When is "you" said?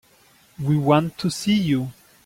1.53-1.91